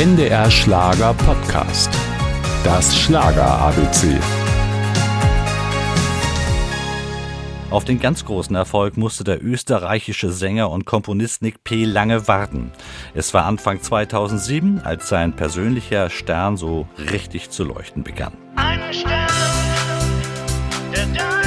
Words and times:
NDR 0.00 0.50
Schlager 0.50 1.12
Podcast. 1.12 1.90
Das 2.64 2.98
Schlager 2.98 3.44
ABC. 3.44 4.18
Auf 7.68 7.84
den 7.84 8.00
ganz 8.00 8.24
großen 8.24 8.56
Erfolg 8.56 8.96
musste 8.96 9.24
der 9.24 9.44
österreichische 9.44 10.32
Sänger 10.32 10.70
und 10.70 10.86
Komponist 10.86 11.42
Nick 11.42 11.64
P. 11.64 11.84
lange 11.84 12.26
warten. 12.26 12.72
Es 13.12 13.34
war 13.34 13.44
Anfang 13.44 13.82
2007, 13.82 14.80
als 14.80 15.10
sein 15.10 15.36
persönlicher 15.36 16.08
Stern 16.08 16.56
so 16.56 16.88
richtig 17.12 17.50
zu 17.50 17.62
leuchten 17.62 18.02
begann. 18.02 18.32
Ein 18.56 18.80
Stern, 18.94 19.28
der 20.94 21.12
trägt. 21.12 21.39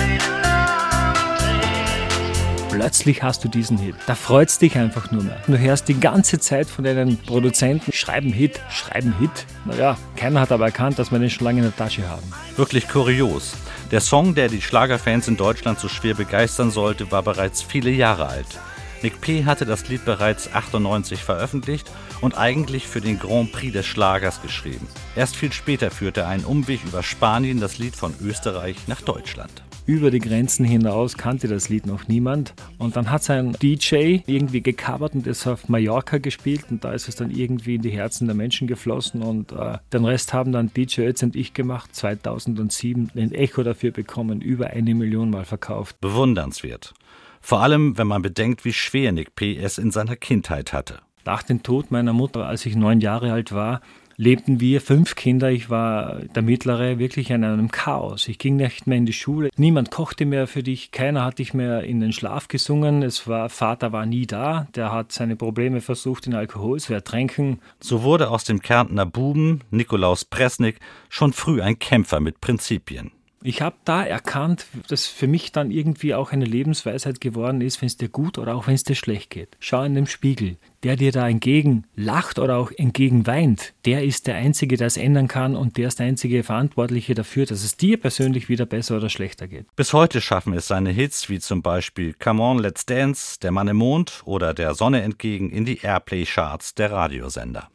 Plötzlich 2.84 3.24
hast 3.24 3.42
du 3.46 3.48
diesen 3.48 3.78
Hit. 3.78 3.96
Da 4.08 4.14
freut's 4.14 4.60
dich 4.60 4.78
einfach 4.78 5.10
nur 5.10 5.24
mehr. 5.24 5.42
Du 5.48 5.58
hörst 5.58 5.88
die 5.88 5.98
ganze 5.98 6.38
Zeit 6.38 6.68
von 6.68 6.84
deinen 6.84 7.18
Produzenten, 7.18 7.94
schreiben 7.94 8.34
Hit, 8.34 8.60
schreiben 8.70 9.18
Hit. 9.20 9.46
Naja, 9.64 9.98
keiner 10.18 10.42
hat 10.42 10.52
aber 10.52 10.66
erkannt, 10.66 11.00
dass 11.00 11.10
wir 11.10 11.18
den 11.18 11.30
schon 11.30 11.46
lange 11.46 11.60
in 11.60 11.64
der 11.64 11.76
Tasche 11.78 12.10
haben. 12.10 12.30
Wirklich 12.58 12.90
kurios. 12.90 13.54
Der 13.92 14.02
Song, 14.02 14.36
der 14.36 14.50
die 14.50 14.62
Schlagerfans 14.62 15.30
in 15.30 15.38
Deutschland 15.38 15.80
so 15.80 15.88
schwer 15.88 16.14
begeistern 16.14 16.72
sollte, 16.72 17.10
war 17.10 17.24
bereits 17.24 17.62
viele 17.62 17.90
Jahre 17.90 18.28
alt. 18.28 18.60
Nick 19.02 19.22
P. 19.22 19.46
hatte 19.46 19.66
das 19.66 19.88
Lied 19.88 20.04
bereits 20.04 20.54
98 20.54 21.24
veröffentlicht 21.24 21.90
und 22.20 22.38
eigentlich 22.38 22.86
für 22.86 23.00
den 23.00 23.18
Grand 23.18 23.54
Prix 23.54 23.72
des 23.72 23.86
Schlagers 23.86 24.42
geschrieben. 24.42 24.90
Erst 25.16 25.38
viel 25.38 25.54
später 25.54 25.90
führte 25.90 26.28
ein 26.28 26.44
Umweg 26.44 26.84
über 26.84 27.02
Spanien 27.02 27.62
das 27.62 27.78
Lied 27.78 27.96
von 27.96 28.14
Österreich 28.22 28.76
nach 28.88 29.00
Deutschland. 29.00 29.64
Über 29.86 30.12
die 30.12 30.20
Grenzen 30.20 30.64
hinaus 30.64 31.18
kannte 31.18 31.50
das 31.50 31.68
Lied 31.68 31.86
noch 31.86 32.08
niemand. 32.08 32.54
Und 32.78 32.96
dann 32.96 33.12
hat 33.12 33.22
sein 33.24 33.52
DJ 33.62 34.20
irgendwie 34.26 34.62
gecovert 34.62 35.14
und 35.14 35.28
ist 35.28 35.46
auf 35.46 35.68
Mallorca 35.68 36.20
gespielt. 36.20 36.64
Und 36.70 36.86
da 36.86 36.94
ist 36.94 37.10
es 37.10 37.18
dann 37.18 37.30
irgendwie 37.30 37.76
in 37.76 37.82
die 37.82 37.90
Herzen 37.90 38.28
der 38.28 38.36
Menschen 38.36 38.66
geflossen. 38.66 39.22
Und 39.22 39.52
äh, 39.52 39.80
den 39.92 40.06
Rest 40.06 40.32
haben 40.32 40.54
dann 40.54 40.72
DJ 40.74 41.02
Ötz 41.02 41.22
und 41.22 41.36
ich 41.36 41.54
gemacht. 41.54 41.94
2007 41.94 43.12
ein 43.16 43.34
Echo 43.34 43.64
dafür 43.64 43.92
bekommen, 43.92 44.40
über 44.40 44.68
eine 44.68 44.96
Million 44.96 45.30
Mal 45.30 45.44
verkauft. 45.44 46.00
Bewundernswert. 46.00 46.94
Vor 47.42 47.62
allem, 47.62 47.98
wenn 47.98 48.08
man 48.08 48.22
bedenkt, 48.22 48.64
wie 48.64 48.72
schwer 48.72 49.12
Nick 49.12 49.36
P. 49.36 49.58
es 49.58 49.78
in 49.78 49.92
seiner 49.92 50.16
Kindheit 50.16 50.72
hatte. 50.72 51.00
Nach 51.26 51.44
dem 51.44 51.62
Tod 51.62 51.92
meiner 51.92 52.14
Mutter, 52.14 52.46
als 52.46 52.66
ich 52.66 52.78
neun 52.78 53.02
Jahre 53.02 53.34
alt 53.34 53.52
war, 53.52 53.82
lebten 54.18 54.60
wir 54.60 54.82
fünf 54.82 55.16
Kinder. 55.16 55.52
Ich 55.52 55.70
war 55.70 56.20
der 56.36 56.44
Mittlere 56.44 57.00
wirklich 57.00 57.30
in 57.30 57.44
einem 57.44 57.72
Chaos. 57.72 58.28
Ich 58.28 58.38
ging 58.38 58.56
nicht 58.56 58.88
mehr 58.88 58.98
in 58.98 59.06
die 59.06 59.14
Schule. 59.14 59.50
Niemand 59.58 59.92
kochte 59.92 60.26
mehr 60.26 60.48
für 60.48 60.64
dich. 60.64 60.92
Keiner 60.92 61.26
hat 61.26 61.40
dich 61.40 61.54
mehr 61.54 61.84
in 61.84 62.00
den 62.00 62.14
Schlaf 62.14 62.48
gesungen. 62.48 63.04
Es 63.04 63.28
war, 63.28 63.50
Vater 63.50 63.92
war 63.92 64.06
nie 64.06 64.26
da. 64.26 64.68
Der 64.76 64.92
hat 64.92 65.12
seine 65.12 65.36
Probleme 65.36 65.82
versucht 65.82 66.28
in 66.28 66.34
Alkohol 66.34 66.80
zu 66.80 66.94
ertränken. 66.94 67.60
So 67.80 68.04
wurde 68.04 68.30
aus 68.30 68.44
dem 68.44 68.62
Kärntner 68.62 69.06
Buben 69.06 69.62
Nikolaus 69.72 70.26
Presnik 70.26 70.80
schon 71.10 71.34
früh 71.34 71.62
ein 71.62 71.80
Kämpfer 71.80 72.20
mit 72.20 72.42
Prinzipien. 72.42 73.12
Ich 73.46 73.62
habe 73.62 73.76
da 73.84 74.06
erkannt, 74.06 74.68
dass 74.88 75.06
für 75.06 75.28
mich 75.28 75.52
dann 75.52 75.70
irgendwie 75.70 76.16
auch 76.16 76.32
eine 76.32 76.46
Lebensweisheit 76.46 77.20
geworden 77.20 77.60
ist, 77.60 77.82
wenn 77.82 77.88
es 77.88 77.98
dir 77.98 78.08
gut 78.08 78.38
oder 78.38 78.56
auch 78.56 78.68
wenn 78.68 78.74
es 78.74 78.86
dir 78.86 78.96
schlecht 78.96 79.30
geht. 79.30 79.58
Schau 79.60 79.84
in 79.84 79.96
den 79.96 80.08
Spiegel. 80.08 80.56
Der 80.84 80.96
dir 80.96 81.12
da 81.12 81.28
entgegen 81.28 81.84
lacht 81.96 82.40
oder 82.40 82.58
auch 82.58 82.72
entgegen 82.72 83.28
weint, 83.28 83.74
der 83.86 84.04
ist 84.04 84.28
der 84.28 84.36
Einzige, 84.36 84.78
der 84.78 84.88
es 84.88 84.98
ändern 84.98 85.28
kann 85.28 85.56
und 85.58 85.78
der 85.78 85.90
ist 85.90 86.00
der 86.00 86.08
einzige 86.08 86.44
Verantwortliche 86.44 87.16
dafür, 87.16 87.46
dass 87.46 87.64
es 87.64 87.76
dir 87.76 87.98
persönlich 87.98 88.48
wieder 88.48 88.66
besser 88.66 88.96
oder 88.98 89.10
schlechter 89.10 89.48
geht. 89.48 89.66
Bis 89.76 89.92
heute 89.92 90.22
schaffen 90.22 90.54
es 90.54 90.68
seine 90.68 90.92
Hits 90.92 91.30
wie 91.30 91.40
zum 91.40 91.62
Beispiel 91.62 92.14
Come 92.14 92.42
On, 92.42 92.60
Let's 92.60 92.86
Dance, 92.86 93.40
Der 93.42 93.52
Mann 93.52 93.68
im 93.68 93.78
Mond 93.78 94.22
oder 94.24 94.54
Der 94.54 94.74
Sonne 94.74 95.02
entgegen 95.02 95.50
in 95.50 95.66
die 95.66 95.80
Airplay-Charts 95.80 96.76
der 96.76 96.92
Radiosender. 96.92 97.70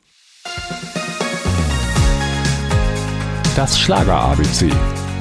Das 3.55 3.79
Schlager 3.79 4.15
ABC. 4.15 4.71